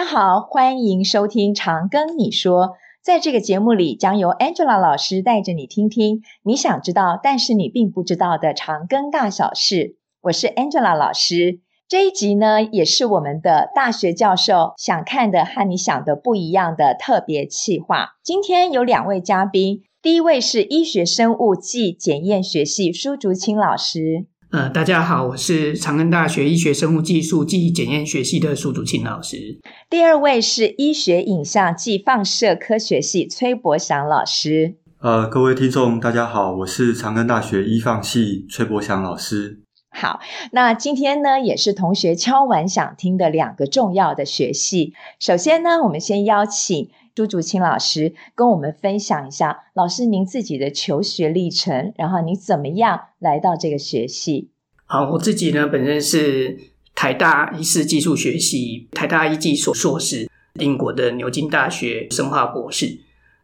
[0.00, 2.68] 大家好，欢迎收听《长庚你说》。
[3.02, 9.98] 在这个节目里，将由 Angela 老师带着你听听你想知道，但是你并不知道的长庚大小事。
[10.22, 11.60] 我是 Angela 老师。
[11.86, 18.12] 这一集呢，也是我们的大学教授想看的和你想的不一样的特别企划。
[18.24, 24.28] 今天有两位嘉宾，第一位是医学生物暨检验学系苏竹清老师。
[24.52, 29.60] 呃，大家好，我是长庚大学医学生物技术暨检验学系的苏祖清老师。
[29.88, 34.74] 第二位是医学影像暨放射科学系崔博祥老师。
[34.98, 39.60] 呃，各位听众，大家好，我是长庚大学医放系崔博祥老师。
[39.92, 40.18] 好，
[40.50, 44.94] 那今天呢，也是同学敲完想听的两个重要的学系。
[45.20, 46.90] 首先呢，我们先邀请。
[47.14, 54.50] 朱竹清老师跟我们分享一下，老师您自己的求学历程，然后你怎么样来到这个学系？
[54.86, 56.58] 好，我自己呢，本身是
[56.94, 63.00] 台大医事技术学系、台大医技所硕士，英国的牛津大学生化博士。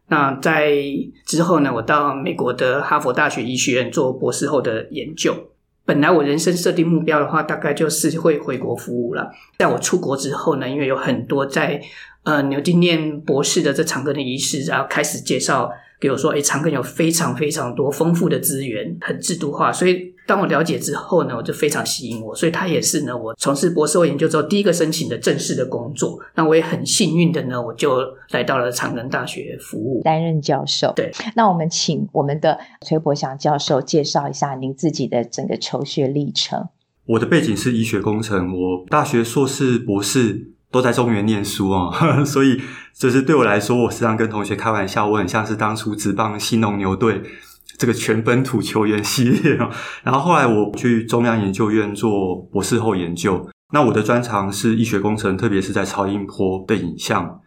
[0.09, 0.73] 那在
[1.25, 5.33] 之后呢，我到美国的哈佛大学医学院做博士后的研究。
[5.85, 9.31] 本来我人生设定目标的话，大概就是会回国服务了。
[9.57, 11.81] 在我出国之后呢，因为有很多在
[12.23, 19.71] 呃，牛津念博士的这长庚的医师，然后开始介绍给我说，诶，长庚有非常非常多丰富的资源，很制度化。
[19.71, 22.35] 所以当我了解之后呢，我就非常吸引我。
[22.35, 26.19] 所以他也是呢，我从事博士后研究之后第一个申请的正式的工作。
[26.35, 27.97] 那我也很幸运的呢，我就
[28.31, 30.91] 来到了长庚大学服务，担任教授。
[30.97, 36.67] 对，那我们请我们的崔伯祥教授介绍一下您自己的整个求学历程。
[37.05, 40.51] 我的背景是医学工程，我大学硕士、博士。
[40.71, 41.91] 都在中原念书啊，
[42.25, 42.61] 所以
[42.93, 47.21] 就是对我来说，我时常跟同学开玩笑，我很像是当初职棒新农牛队
[47.77, 49.69] 这个全本土球员系列啊。
[50.03, 57.39] 然后后来我去中央研究院做博士后研究，那我的专长是医学工程，特别是在超音波的影像。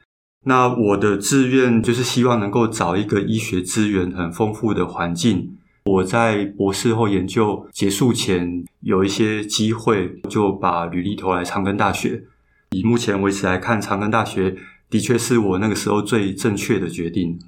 [0.47, 5.59] 那我的志愿就是希望能够找一个医学资源很丰富的环境。
[5.85, 12.23] 我在博士后研究结束前有一些机会，就把履历投来长庚大学。
[12.71, 14.55] 以目前为止来看，长庚大学
[14.89, 17.39] 的确是我那个时候最正确的决定。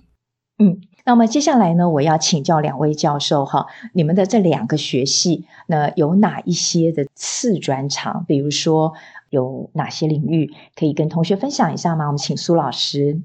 [0.58, 8.24] 嗯，那么接下来呢，我要请教两位教授哈，你们的这两个学系那，有哪一些的次专长？
[8.26, 8.92] 比如说
[9.30, 12.06] 有哪些领域可以跟同学分享一下吗？
[12.06, 13.22] 我们请苏老师。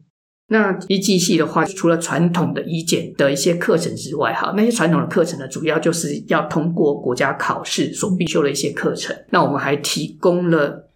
[0.49, 9.15] 那医技系的话，除了传统的医检的一些课程之外，哈，那些传统的课程呢，主要就是要通过国家考试所必修的一些课程。
[9.31, 10.86] 那我们还提供了。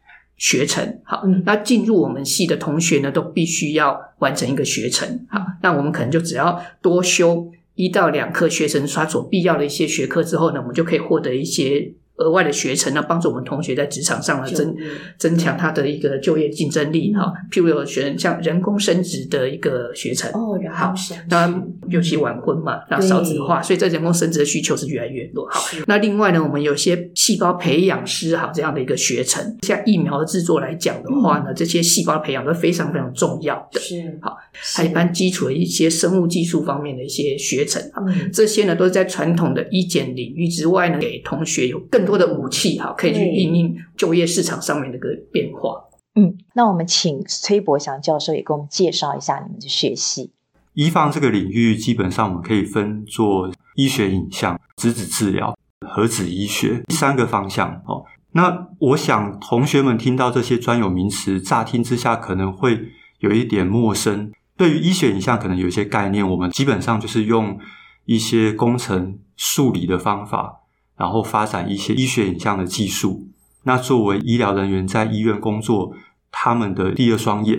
[0.42, 11.94] 学程好，那进入我们系的同学呢，都必须要完成一个学程好，那我们可能就只要多修一到两科学程，刷所必要的一些学科之后呢，我们就可以获得一些。
[12.22, 14.76] 额外的学程呢，帮助我们同学在职场上呢增
[15.18, 17.34] 增强他的一个就业竞争力哈。
[17.52, 20.94] 譬如有学像人工生殖的一个学程哦，好，
[21.30, 25.48] 那尤其晚婚嘛，那少子化，所以在人工生殖的需求是越来越多。
[25.50, 33.80] 好，那另外呢，我们有些细胞培养师哈这样的一个学程，像疫苗的制作来讲的话呢，这些细胞培养都非常非常重要的。
[33.80, 34.38] 是好，
[34.76, 42.11] 还一般基础的一些生物技术方面的一些学程啊，这些呢都是在传统的医检领域之外呢，给同学有更多。
[42.12, 45.86] 多的武器哈，可以去应应就业市场上面的一个变化。
[46.16, 50.32] 嗯，那我们请崔伯祥教授也给我们介绍一下你们的学系。
[50.74, 55.58] 医方这个领域，基本上我们可以分做医学影像、质子治疗、
[55.88, 57.82] 核子医学三个方向。
[57.86, 62.90] 哦，那我想同学们听到这些专有名词，乍听之下可能会
[63.20, 64.32] 有一点陌生。
[64.58, 67.58] 对于医学影像，可能有一些概念，我们基本上就是用
[68.06, 70.61] 一些工程数理的方法。
[71.02, 73.28] 然后发展一些医学影像的技术。
[73.64, 75.96] 那作为医疗人员在医院工作，
[76.32, 77.58] 他们的第二双眼。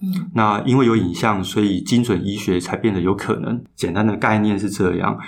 [0.00, 3.60] 嗯，那因为有影像，所以精准医学才变得有可能。
[3.74, 5.18] 简单的概念是这样。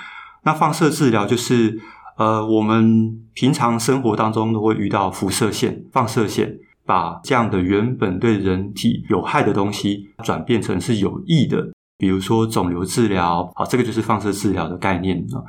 [0.44, 1.80] 那放射治疗就是，
[2.18, 11.72] 呃，我们平常生活当中都会遇到辐射线、放射线，把这样的原本对人体有害的东西转变成是有益的。
[11.98, 15.42] 比如说肿瘤治疗，好，这个就是放射治疗的概念啊。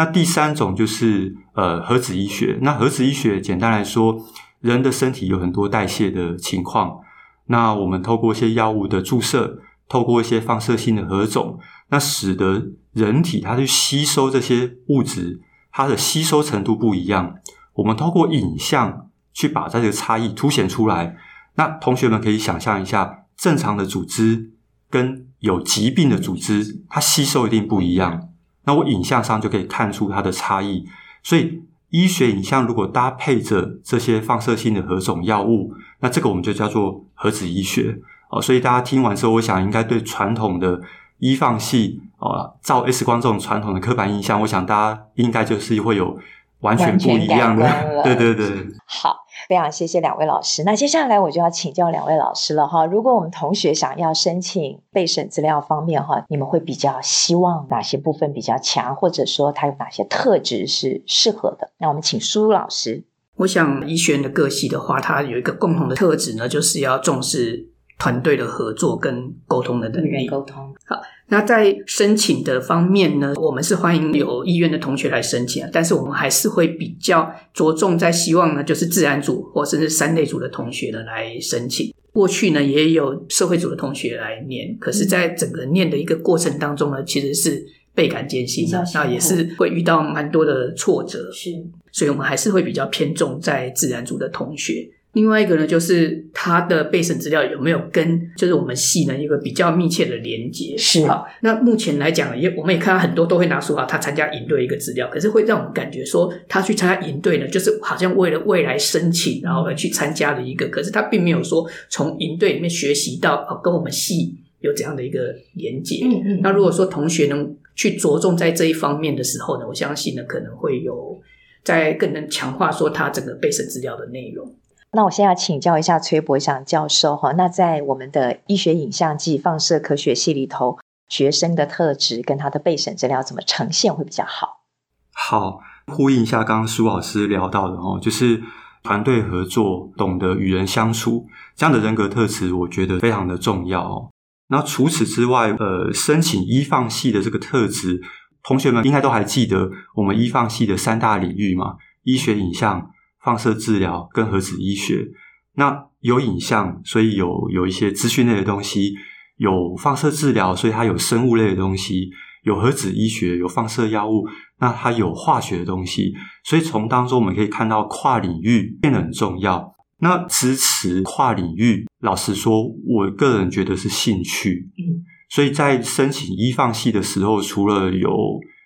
[0.00, 2.58] 那第三种就是呃核子医学。
[2.62, 4.18] 那核子医学简单来说，
[4.60, 7.00] 人的身体有很多代谢的情况。
[7.48, 9.60] 那我们透过一些药物的注射，
[9.90, 11.58] 透过一些放射性的核种，
[11.90, 17.34] 那使得人体它去吸收这些物质，它的吸收程度不一样。
[17.74, 21.14] 我们透过影像去把这个差异凸显出来。
[21.56, 24.52] 那同学们可以想象一下，正常的组织
[24.88, 28.29] 跟有疾病的组织，它吸收一定不一样。
[28.64, 30.84] 那我影像上就可以看出它的差异，
[31.22, 37.98] 所以医学影像如果搭配着这些放射性的何种药物，那这个我们就叫做核子医学
[38.30, 38.40] 哦。
[38.40, 40.80] 所以大家听完之后，我想应该对传统的
[41.18, 46.18] 医放系啊，照 X 光这种传统的刻板印象，我想大家应该就是会有
[46.60, 47.66] 完全不一样的。
[48.04, 48.46] 对对对。
[48.86, 49.16] 好。
[49.48, 50.62] 非常谢谢两位老师。
[50.64, 52.84] 那接下来我就要请教两位老师了哈。
[52.84, 61.70] 如果我们同学想要申请备审资料方面哈，你们会比较希望哪些部分比较强，或者说他有哪些特质是适合的？
[61.78, 63.02] 那我们请苏老师。
[63.36, 70.28] 我想医学院的各系的话，它有一个共同的特质呢，就是要重视团队的合作跟沟通的能力。
[70.28, 71.00] 沟通好。
[71.30, 81.94] 那在申请的方面呢，我们是欢迎有意愿的同学来申请，但是我们还是会比较着重在希望呢，就是自然组或甚至三类组的同学呢来申请。
[82.12, 91.50] 过去呢也有社会组的同学来念，可是，在整个念的一个过程当中呢，其实是倍感艰辛的，那也是会遇到蛮多的挫折，是，
[91.92, 94.90] 所以我们还是会比较偏重在自然组的同学。
[95.12, 100.76] 另外一个呢，就是他的备审资料有没有跟就是我们系呢一个比较密切的连接？
[100.78, 116.04] 是好，那目前来讲，也我们也看到很多都会拿出啊，他参加营队一个资料，可是会让我们感觉说，他去参加营队呢，就是好像为了未来申请，然后而去参加的一个，可是他并没有说从营队里面学习到啊，跟我们系有怎样的一个连接。
[116.04, 116.40] 嗯嗯。
[116.40, 121.20] 那如果说同学能去着重在这一方面的时候呢，我相信呢可能会有
[121.64, 124.54] 在更能强化说他整个备审资料的内容。
[124.92, 130.78] 那我现在要请教一下崔伯祥教授哈，那在我们的医学影像暨放射科学系里头，
[131.08, 134.64] 学生的特质跟他的备审资料怎么呈现会比较好？
[135.12, 138.42] 好，呼应一下刚刚苏老师聊到的哦，就是
[138.82, 144.10] 团队合作、懂得与人相处这样的人格特质，我觉得非常的重要。
[144.48, 148.00] 那除此之外，呃，申请医放系的这个特质，
[148.42, 151.76] 同学们应该都还记得我们医放系的三大领域嘛？
[152.02, 152.90] 医学影像。
[153.22, 155.06] 放射治疗跟核子医学，
[155.54, 158.92] 那有影像，所以有有一些资讯类的东西；
[159.36, 162.08] 有放射治疗，所以它有生物类的东西；
[162.44, 164.26] 有核子医学，有放射药物，
[164.60, 166.14] 那它有化学的东西。
[166.44, 169.74] 所以从当中我们可以看到跨领域变得很重要。
[170.02, 174.70] 那支持跨领域，老实说，我个人觉得是兴趣。
[174.78, 178.10] 嗯，所以在申请医放系的时候，除了有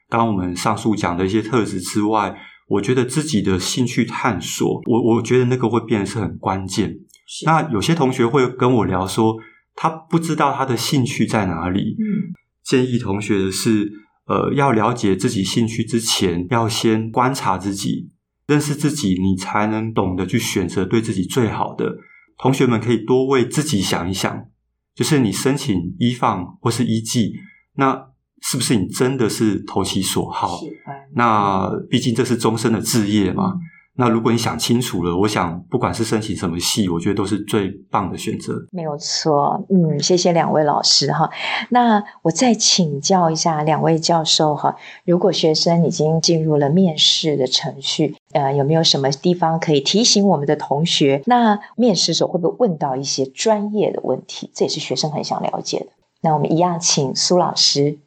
[0.08, 6.98] 刚刚我们上述讲的一些特质之外，我觉得自己的兴趣探索，我我觉得那个会变得是很关键。
[7.44, 9.36] 那有些同学会跟我聊说，
[9.74, 11.96] 他不知道他的兴趣在哪里。
[11.98, 12.32] 嗯，
[12.62, 13.92] 建议同学的是，
[14.26, 18.10] 呃，要了解自己兴趣之前，要先观察自己，
[18.46, 21.96] 认识自己，你才能懂得去选择对自己最好的。
[22.38, 24.46] 同学们可以多为自己想一想，
[24.94, 27.34] 就是你申请一放或是一技，
[27.76, 28.13] 那。
[28.46, 30.58] 是不是你真的是投其所好？
[30.58, 30.66] 是
[31.14, 33.54] 那毕竟这是终身的志业嘛。
[33.96, 38.52] 那如果你想清楚了，我想不管是申请什么系，我觉得都是最棒的选择。
[38.72, 41.30] 没有错，嗯，谢谢两位老师哈。
[41.70, 44.74] 那我再请教一下两位教授哈，
[45.06, 51.22] 如果学生已经进入了面试的程序，呃，有没有什么地方可以提醒我们的同学？
[51.26, 54.50] 那面试时候会不会问到一些专业的问题？
[54.52, 55.86] 这也是学生很想了解的。
[56.20, 58.00] 那我们一样请苏老师。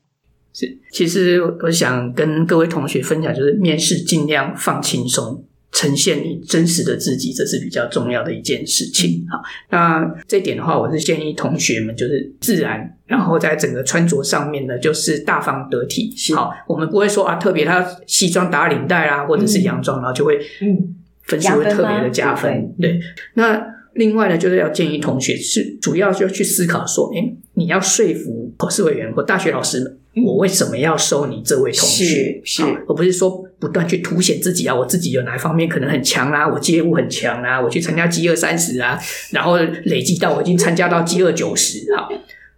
[0.60, 9.24] 是，其实我想跟各位同学分享，就是面试尽量放轻松，呈现你真实的自己，这是比较重要的一件事情。
[9.30, 9.40] 好，
[9.70, 16.12] 那这一点的话，我是建议同学们就是自然，然后在整个穿着上面呢，就是大方得体。
[16.36, 22.74] 好，我们不会说啊，特别他西装打领带啦，或者是洋装，然后就会嗯，分数会特别的加分。
[22.82, 23.00] 对，
[23.36, 29.96] 那另外呢，就是要建议同学是主要就去思考说，哎，你要说服考试委员或大学老师们。
[30.26, 32.42] 我为什么要收你这位同学？
[32.44, 39.00] 是，是而不是说不断去凸显自己啊，我自己有哪一方面可能很强啊，我业务很强啊，我去参加饥饿三十啊，
[39.32, 42.08] 然后累积到我已经参加到饥饿九十哈。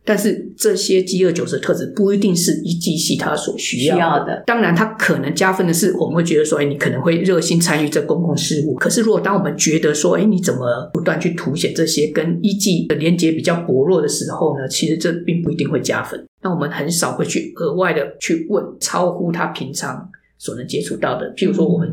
[0.10, 4.42] 但是这些饥饿九十的特质不一定是医技系它所需要的。
[4.48, 8.74] 当然，它可能加分的是，我们会觉得说，哎，你可能会热心参与这公共事务。
[8.74, 14.68] 可是，如果当我们觉得说，哎，你怎么不断去凸显这些跟医技的连接比较薄弱的时候呢？
[14.68, 16.26] 其实这并不一定会加分。
[16.42, 21.32] 那我们很少会去额外的去问超乎他平常所能接触到的。
[21.36, 21.88] 譬如说，我们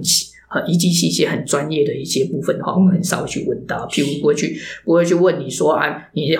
[0.54, 3.87] 呃医技系一些很专业的一些部分的话，我们很少会去问到。
[3.88, 6.35] 譬如不会去不会去问你说啊，你。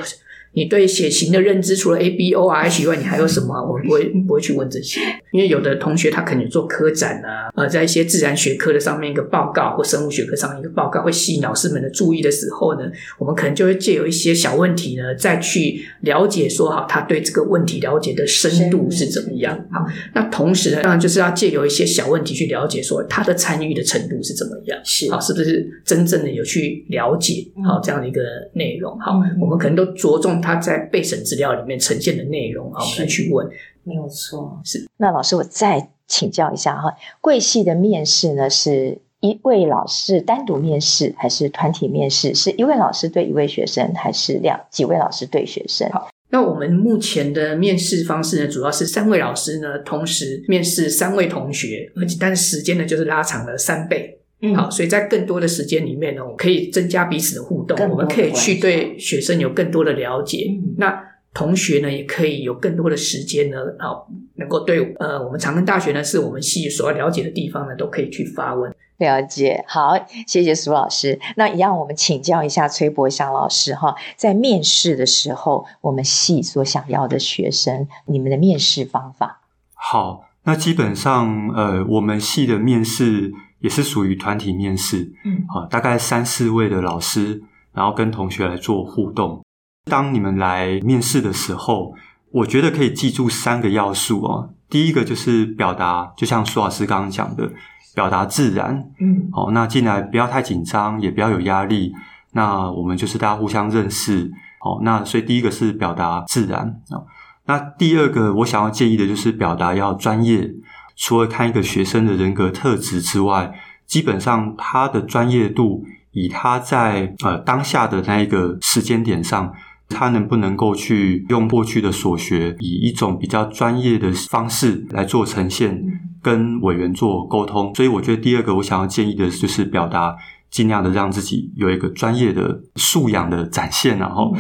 [0.57, 3.55] 你对血型的认知除了 A B O R H 以外，你还有什么？
[3.63, 19.55] 我们不会不会去问这些，因为有的同学他可能做科展啊，呃，在一些自然学科的上面一个报告，或生物学科上面一个报告，会吸引老师们的注意的时候呢，我们可能就会借由一些小问题呢，再去了解说好他对这个问题了解的深度是怎么样。
[19.71, 19.85] 好，
[20.15, 28.23] 那同时呢，当然就是要借由一些小问题去了解说他的参与的程度是怎么样，是好，是不是真正的有去了解好这样的一个
[28.55, 28.99] 内容？
[28.99, 30.41] 好，我们可能都着重。
[30.47, 33.45] 他在备审资料里面呈现的内容，啊，我们来去问，
[33.83, 34.61] 没有错。
[34.65, 42.33] 是那老师，我再请教一下哈，贵系的面试呢，是一位老师单独面试，还是团体面试？
[42.33, 45.91] 是一位老师对一位学生，还是两几位老师对学生？
[45.91, 54.21] 好，那我们目前的面试方式呢，主要是三位老师呢同时面试三位同学，而且但是时间呢就是拉长了三倍。
[54.43, 60.47] 嗯，好，所以在更多的时间里面呢，我可以增加彼此的互动，我们可以去对学生有更多的了解。
[60.51, 61.03] 嗯、那
[61.33, 68.75] 同学呢，也可以有更多的时间呢，好，能够对呃，我们长庚大学呢，是我们系所要了解的地方呢，都可以去发问。
[68.99, 69.95] 了解，好，
[70.27, 71.19] 谢谢苏老师。
[71.37, 79.41] 那一样，我们请教一下崔博祥老师哈，在面试的时候，我们系所想要的学生，你们的面试方法？
[79.75, 83.33] 好，那基本上呃，我们系的面试。
[83.67, 87.43] 也是属于团体面试，嗯，好，大概三四位的老师，
[87.73, 89.43] 然后跟同学来做互动。
[89.91, 91.93] 当你们来面试的时候，
[92.31, 94.51] 我觉得可以记住三个要素哦。
[94.71, 97.51] 第一个就是表达，就像苏老师刚刚讲的，
[97.97, 101.93] 表达自然，嗯，好，那进来不要太紧张，也不要有压力。
[102.35, 104.31] 那我们就是大家互相认识，
[104.61, 107.03] 好，那所以第一个是表达自然啊。
[107.47, 110.55] 那第二个我想要建议的就是表达要专业。
[110.97, 113.53] 除了看一个学生的人格特质之外，
[113.87, 119.53] 基本上他的专业度，以他在呃当下的那一个时间点上，
[119.89, 125.81] 他能不能够去用过去的所学，以一种比较专业的方式来做呈现，
[126.23, 127.73] 跟委员做沟通。
[127.75, 130.17] 所以我觉得第二个我想要建议的就是表达，
[130.51, 133.99] 尽量的让自己有一个专业的素养的展现。
[133.99, 134.35] 然后，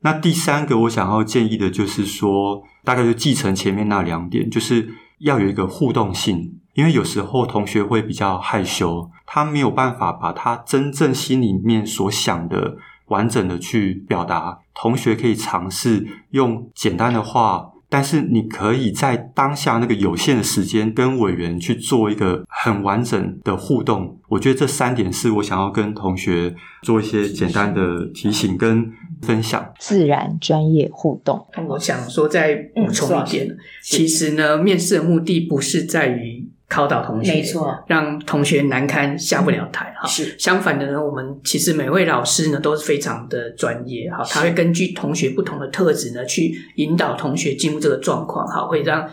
[0.00, 4.88] 那第三个我想要建议的就是说，大概就继承前面那两点，就是。
[5.18, 14.58] 要有一个互动性，因为有时候同学会比较害羞，他没有办法把他真正心里面所想的完整的去表达。
[14.74, 17.70] 同学可以尝试用简单的话。
[17.90, 24.20] 但是你可以在当下那个有限的时间，跟委员去做一个很完整的互动。
[24.28, 29.72] 我觉得这三点是我想要跟同学做一些简单的提醒跟分享。
[29.78, 31.46] 自然、专业、互动。
[31.68, 36.48] 我想说再补充一点，其实呢，面试的目的不是在于。
[36.70, 40.06] 考倒同学，没错，让同学难堪下不了台哈。
[40.06, 49.08] 是相反的呢，我们其实每位老师呢都是非常的专业哈，他会根据同学不同的特质呢去引导同学进入这个状况哈，会让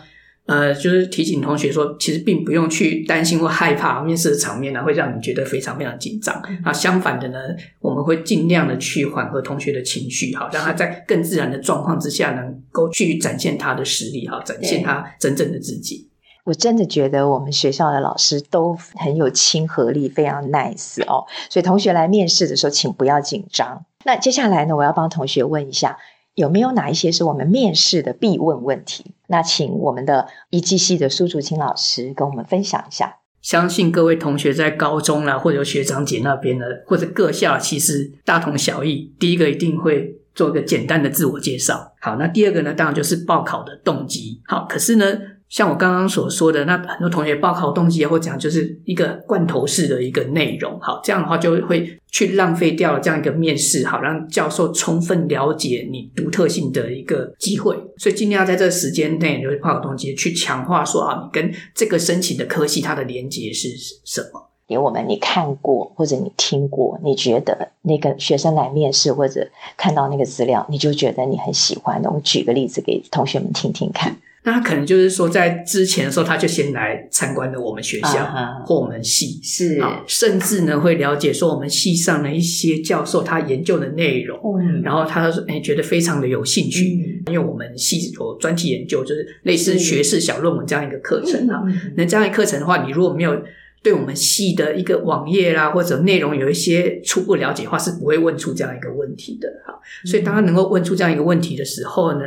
[0.45, 6.41] 呃就是提醒同学说，其实并不用去担心或害怕面试的场面呢会让你觉得非常非常紧张。
[6.63, 7.37] 那相反的呢，
[7.79, 16.09] 我们会尽量的去缓和同学的情绪哈，让他在更自然的状况之下能够去展现他的实力哈，展现他真正的自己。
[16.43, 21.25] 我真的觉得我们学校的老师都很有亲和力，非常 nice 哦。
[21.49, 23.83] 所以同学来面试的时候，请不要紧张。
[24.03, 25.97] 那接下来呢，我要帮同学问一下，
[26.35, 29.05] 有没有哪一些是我们面试的必问问题？
[29.27, 33.17] 那请我们的一技系的苏竹青老师跟我们分享一下。
[33.41, 39.13] 相信各位同学在高中啦，或者学长姐那边呢，或者各校，其实大同小异。
[39.19, 41.93] 第一个一定会做一个简单的自我介绍。
[42.01, 44.41] 好，那第二个呢，当然就是报考的动机。
[44.45, 45.05] 好，可是呢，
[45.49, 63.69] 像我刚刚所说的，那很多同学报考动机或讲就是一个罐头式的一个内容，好，这样的话就会去浪费掉了这样一个面试，好，让教授充分了解你独特性的一个机会，所以尽量在这个时间内，就是报考动机去强化说啊，你跟这个申请的科系它的连接是
[64.03, 64.49] 什么？
[64.67, 69.47] 给我们你看过或者你听过，你觉得那个学生来面试或者
[69.77, 74.17] 看到那个资料，你就觉得你很喜欢的，我举个例子给同学们听听看。
[74.45, 78.63] 那他可能就是说，在之前的时候，他就先来参观了我们学校、uh.
[78.63, 79.81] 或我们系，是。
[79.81, 91.63] 啊，甚至呢会了解说我们系上的一些教授他研究的内容，嗯，然后他说，哎，觉得非常的有兴趣，嗯、因为我们系有专题研究，就是类似学士小论文这样一个课程啊。
[91.65, 93.41] 嗯、那这样一课程的话，你如果没有
[93.85, 99.79] 对我们系的一个网页啦或者内容有一些初步了解的话，是不会问出这样一个问题的哈。
[100.03, 102.25] 所以当他能够问出这样一个问题的时候呢，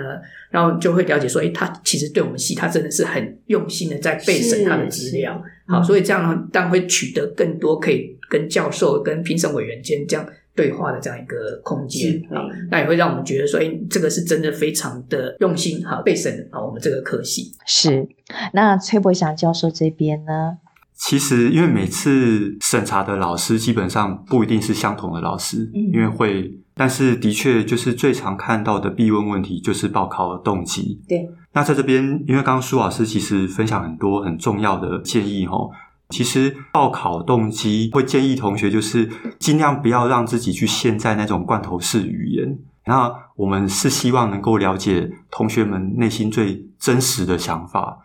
[0.51, 5.43] 然后就会了解说，诶，他其实对我们系，他真的是很用心的在备审他的资料。
[5.67, 10.25] 好，嗯、所以这样呢，当然会取得更多可以跟教授、跟评审委员间这样
[10.55, 18.07] 对话的这样一个空间啊，那也会让我们觉得说，哎，这个是真的非常的用心哈，备审啊，我们这个科系是。
[18.53, 20.59] 那崔伯祥教授这边呢？
[20.99, 31.01] 其实，因为每次审查的老师基本上不一定是相同的老师，嗯、因为会，但是的确就是最常看到的必问问题就是报考的动机。
[31.09, 35.71] 对，那在这边，因为刚刚苏老师其实分享很多很重要的建议哦。
[36.11, 42.59] 其实报考动机会建议同学就是尽量不要让自己去陷在那种罐头式语言。
[42.87, 47.99] 那我们是希望能够了解同学们内心最真实的想法。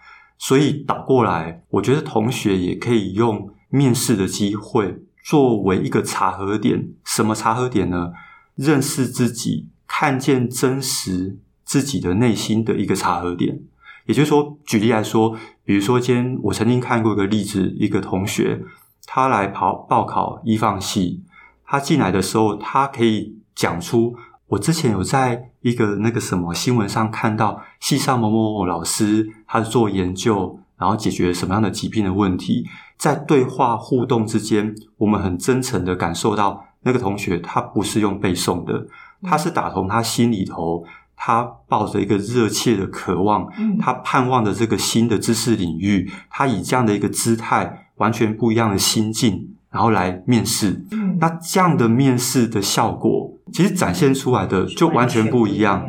[0.45, 6.89] 所以倒过来，我觉得同学也可以用面试的机会作为一个查核点。
[7.05, 8.12] 什么查核点呢？
[8.55, 13.62] 认识自己，看见真实自己的内心的一个查核点。
[14.05, 18.62] 也就是说，举例来说，比如说，今天我曾经看过一个例子，一个同学
[19.05, 21.23] 他来跑报考医放系，
[21.65, 24.17] 他进来的时候，他可以讲出。
[24.47, 32.65] 我之前有在一个那个什么新闻上看到，系上某某某老师，他是做研究，然后解决什么样的疾病的问题，
[32.97, 38.87] 在对话互动之间，我们很真诚的感受到那个同学他不是用背诵的，
[39.21, 40.85] 他是打从他心里头，
[41.17, 43.45] 他抱着一个热切的渴望，
[43.77, 50.85] 他盼望着这个新的知识领域，他以这样的一个姿态，完全不一样的心境，然后来面试，
[51.19, 53.29] 那这样的面试的效果。
[53.51, 55.85] 其实展现出来的就完全不一样。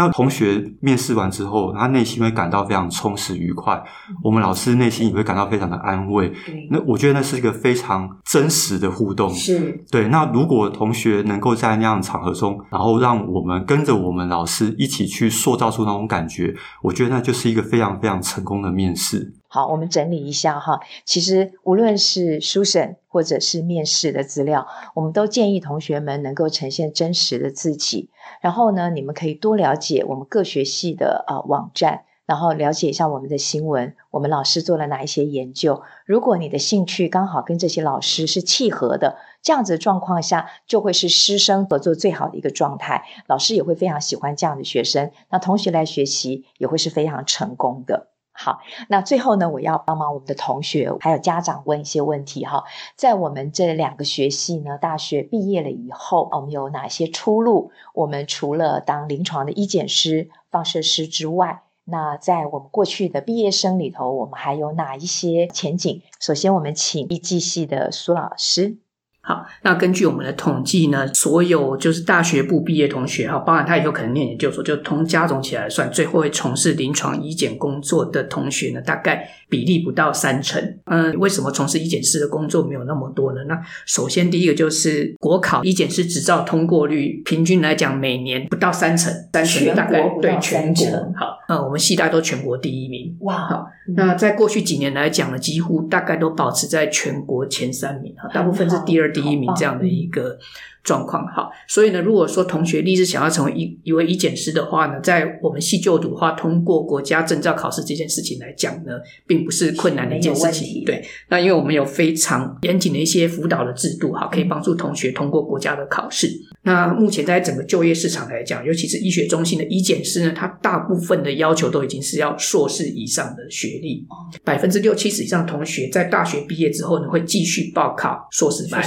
[0.00, 3.78] 那同学面试完之后，他内心会感到非常充实愉快。
[4.24, 6.32] 我们老师内心也会感到非常的安慰。
[6.70, 9.28] 那我觉得那是一个非常真实的互动。
[9.28, 10.08] 是对。
[10.08, 19.34] 那如果同学能够在那样的场合中，然后让我们跟着我们老师一起去塑造出那种感觉，我觉得那就是一个非常非常成功的面试。
[19.52, 20.78] 好，我们整理一下哈。
[21.04, 28.10] 其实无论是书审或者是面试的资料，我们都建议同学们能够呈现真实的自己。
[28.40, 35.82] 然后呢，你们可以多了解我们各学系的呃网站，然后了解一下我们的新闻，我们老师做了哪一些研究。
[36.06, 43.02] 如果你的兴趣刚好跟这些老师是契合的，这样子的状况下，就会是师生合作最好的一个状态。
[43.26, 48.09] 老师也会非常喜欢这样的学生，那同学来学习也会是非常成功的。
[48.42, 52.64] 好，那最后呢，我要帮忙我们的同学还有家长问一些问题哈。
[52.96, 57.70] 在我们这两个学系呢，大学毕业了以后，我们有哪些出路？
[57.92, 66.00] 我们除了当临床的医检师、放射师之外，那在我们过去的毕业生里头，我们还有哪一些前景？
[66.18, 68.78] 首先，我们请医技系的苏老师。
[69.22, 80.78] 好，那根据我们的统计呢，所有就是大学部毕业同学哈，包含他以后可能念研究所，就同加总起来算，最后会从事临床医检工作的同学呢，大概比例不到三成。
[80.86, 83.44] 嗯，为什么从事医检师的工作没有那么多呢？
[83.46, 90.86] 那首先第一个就是国考医检师执照通过率，平均来讲每年不到三成，三成大概对全国。
[91.14, 93.14] 好，那我们系大都全国第一名。
[93.20, 99.09] 哇，好，那在过去几年来讲呢，几乎大概都保持在全国前三名哈，大部分是第二。
[99.12, 100.38] 第一名这样的一个
[100.82, 108.92] 状况，好，所以呢，如果说同学立志想要成为一一位医检师的话呢，在我们系就读的话，通过国家证照考试这件事情来讲呢，
[109.26, 110.84] 并不是困难的一件事情。
[110.84, 116.30] 对，那因为我们有非常严谨的一些辅导的制度，哈，可以帮助同学通过国家的考试。
[116.62, 124.06] 那目前在整个就业市场来讲，尤其是医学中心的医检师呢，他大部分的要求都已经是要硕士以上的学历，
[124.44, 128.82] 百分之六七十以上同学在大学毕业之后呢，会继续报考硕士班。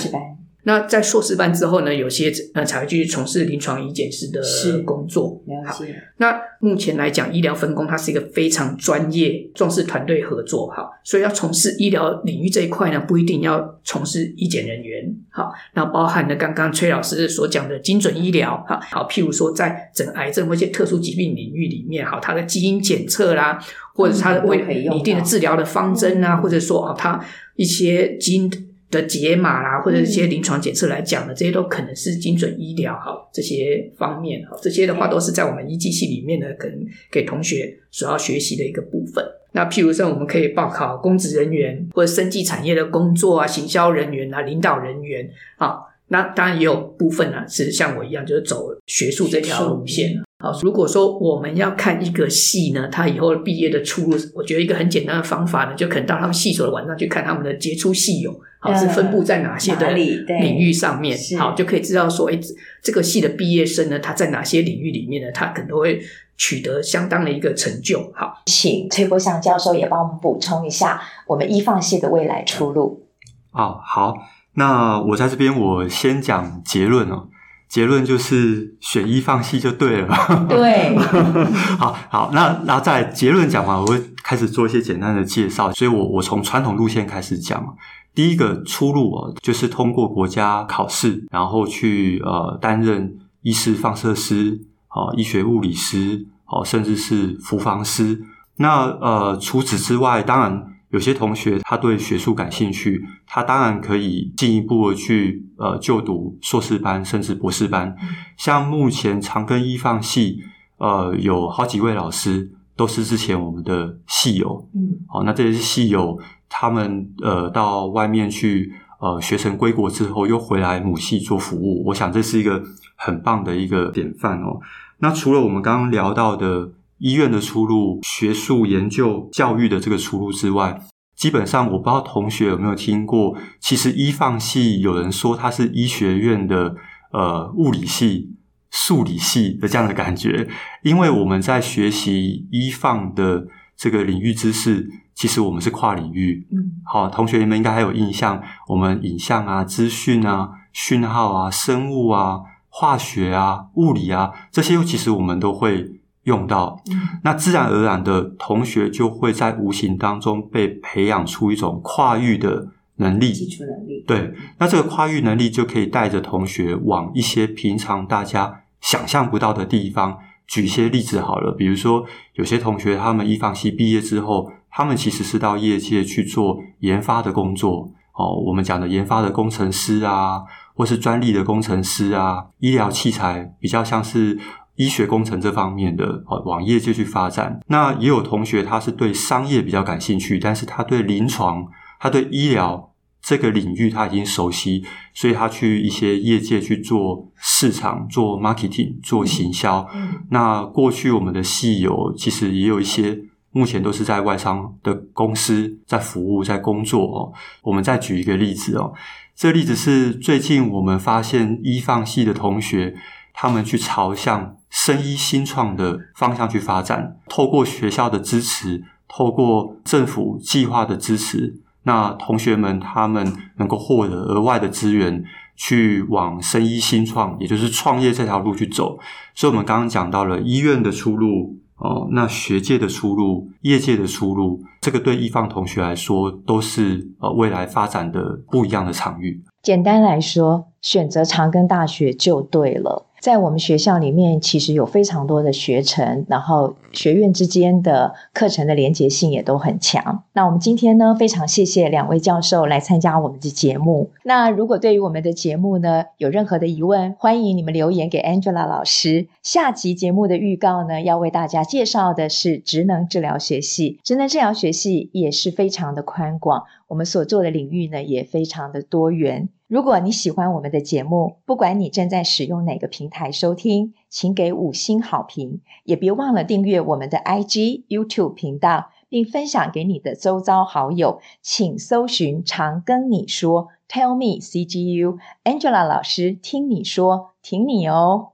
[0.65, 4.41] 那在硕士班之后呢，有些呃才会继续从事临床医检师的
[4.83, 5.41] 工作。
[5.65, 5.77] 好，
[6.17, 10.69] 那目前来讲，医疗分工它是一个非常专业、重视团队合作。
[10.71, 15.13] 好，所以要从事医疗领域这一块呢，不一定要从事医检人员。
[15.29, 18.63] 好，那包含了刚刚崔老师所讲的精准医疗。
[18.65, 23.61] 好，好，譬如说在整癌症或一些特殊疾病领域里面，好，它的基因检测啦，
[23.93, 27.21] 或者是它的为拟定的治疗的方针啊，或者说啊，它
[27.57, 28.49] 一些基因。
[28.93, 36.77] 的解码啦，或者一些临床检测来讲呢，这些都可能是精准医疗哈，这些方面哈，这些的话都是在我们医技系里面呢，可能
[37.11, 39.25] 给同学所要学习的一个部分。
[39.51, 45.77] 那譬如说，我们可以报考公职人员或者生技产业的工作啊，行销人员啊，领导人员啊，
[46.07, 50.19] 那当然也有部分呢是像我一样，就是走学术这条路线。
[50.43, 62.37] 好，如果说我们要看一个系呢，他以后毕业的出路，我觉得一个很简单的方法呢，就可能到他们系所的网站去看他们的杰出系友，好是分布在哪些的领域上面，好就可以知道说，哎，
[62.81, 66.01] 这个系的毕业生呢，他在哪些领域里面呢，他可能都会
[66.35, 68.11] 取得相当的一个成就。
[68.13, 73.05] 好，请崔国祥教授也帮我们补充一下我们医放系的未来出路。
[73.53, 74.13] 哦，好。
[74.55, 77.29] 那我在这边，我先讲结论哦。
[77.73, 80.45] 结论就是选医放弃就对了。
[80.47, 80.95] 对，
[81.79, 85.71] 好好，那然后再结论讲完，我会开始做一些简单的介绍。
[85.71, 87.65] 所以我我从传统路线开始讲。
[88.13, 98.21] 第一个出路哦，就是通过国家考试，然后去呃担任医师放射师、哦医学物理师、哦甚至是辅防师。
[98.57, 100.72] 那呃除此之外，当然。
[100.93, 107.95] 有些同学他对学术感兴趣，他当然可以进一步的去呃就读硕士班甚至博士班。
[108.37, 110.43] 像目前长庚医放系
[110.77, 122.61] 呃有好几位老师都是之前我们的系友，嗯，好，那这些系友他们呃到外面去呃学成归国之后又回来母系做服务，我想这是一个
[122.95, 124.59] 很棒的一个典范哦。
[124.99, 126.69] 那除了我们刚刚聊到的。
[127.03, 130.79] 医院的出路、学术研究、教育的这个出路之外，
[131.17, 136.75] 基本上我不知道同学有没有听过，其实医放系有人说它是医学院的
[137.11, 138.37] 呃物理系、
[138.71, 140.47] 数理系的这样的感觉，
[140.81, 146.47] 因为我们在学习医放的这个领域知识，其实我们是跨领域。
[146.53, 152.39] 嗯，好，同学你们应该还有印象，我们影像啊、资讯啊、讯号啊、生物啊、
[152.69, 155.99] 化学啊、物理啊这些，其实我们都会。
[156.23, 156.81] 用到，
[157.23, 164.03] 那自然而然的同学就会在无形当中被培养出一种跨域的能力，基础能力。
[164.07, 170.17] 对，那这个跨域能力就可以带着同学往一些平常大家想象不到的地方。
[170.47, 172.05] 举一些例子好了，比如说
[172.35, 177.91] 有些同学他们一放系毕业之后，他们其实是到业界去做研发的工作。
[178.13, 184.39] 哦，我们讲的研发的工程师啊，或是专利的工程师啊，医疗器材比较像是。
[184.75, 187.59] 医学工程这方面的，往业界去发展。
[187.67, 191.67] 那也有同学他是对商业比较感兴趣，但是他对临床、
[191.99, 194.83] 他对医疗这个领域他已经熟悉，
[195.13, 199.87] 所以他去一些业界去做市场、做 marketing、做行销。
[199.93, 200.23] 嗯。
[200.31, 203.19] 那过去我们的系友其实也有一些，
[203.51, 207.31] 目前都是在外商的公司在服务、在工作哦。
[207.61, 208.93] 我们再举一个例子哦，
[209.35, 212.95] 这个例子是最近我们发现医放系的同学。
[213.35, 225.23] 他们去朝向生医新创的方向去发展，透过学校的支持，透过政府计划的支持，那同学们他们能够获得额外的资源，
[225.55, 228.97] 去往生医新创，也就是创业这条路去走。
[229.35, 239.43] 所以，我们刚刚讲到了医院的出路哦，那学界的出路、业界的出路，这个对医放同学来说都是呃未来发展的不一样的场域。
[239.61, 243.05] 简单来说，选择长庚大学就对了。
[243.23, 250.25] 在我们学校里面，其实有非常多的学程，然后学院之间的课程的连结性也都很强。
[250.33, 254.09] 那我们今天呢，非常谢谢两位教授来参加我们的节目。
[254.23, 259.29] 那如果对于我们的节目呢，有任何的疑问，欢迎你们留言给 Angela 老师。
[259.41, 264.01] 下集节目的预告呢，要为大家介绍的是职能治疗学系。
[264.03, 269.49] 职能治疗学系也是非常的宽广，我们所做的领域呢，也非常的多元。
[269.67, 281.19] 如果你喜欢我们的节目，不管你正在使用哪个平台收听，请给五星好评，也别忘了订阅我们的 IG、YouTube 频道，并分享给你的周遭好友。
[281.41, 288.33] 请搜寻“常跟你说 ”，Tell me CGU，Angela 老师听你说，挺你哦。